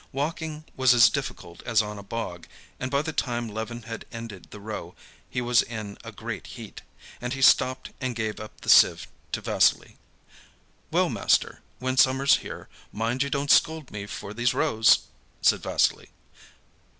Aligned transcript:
Walking 0.11 0.65
was 0.75 0.95
as 0.95 1.11
difficult 1.11 1.61
as 1.61 1.79
on 1.83 1.99
a 1.99 2.01
bog, 2.01 2.47
and 2.79 2.89
by 2.89 3.03
the 3.03 3.13
time 3.13 3.47
Levin 3.47 3.83
had 3.83 4.03
ended 4.11 4.47
the 4.49 4.59
row 4.59 4.95
he 5.29 5.41
was 5.41 5.61
in 5.61 5.95
a 6.03 6.11
great 6.11 6.47
heat, 6.57 6.81
and 7.21 7.33
he 7.33 7.41
stopped 7.43 7.91
and 8.01 8.15
gave 8.15 8.39
up 8.39 8.61
the 8.61 8.67
sieve 8.69 9.05
to 9.31 9.41
Vassily. 9.41 9.97
"Well, 10.89 11.09
master, 11.09 11.61
when 11.77 11.97
summer's 11.97 12.37
here, 12.37 12.67
mind 12.91 13.21
you 13.21 13.29
don't 13.29 13.51
scold 13.51 13.91
me 13.91 14.07
for 14.07 14.33
these 14.33 14.55
rows," 14.55 15.01
said 15.39 15.61
Vassily. 15.61 16.09